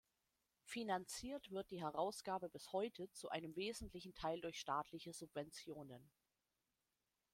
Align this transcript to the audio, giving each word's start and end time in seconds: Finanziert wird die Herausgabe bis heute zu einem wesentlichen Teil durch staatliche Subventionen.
Finanziert 0.63 1.51
wird 1.51 1.69
die 1.69 1.79
Herausgabe 1.81 2.49
bis 2.49 2.71
heute 2.73 3.11
zu 3.11 3.29
einem 3.29 3.55
wesentlichen 3.55 4.15
Teil 4.15 4.41
durch 4.41 4.59
staatliche 4.59 5.13
Subventionen. 5.13 6.09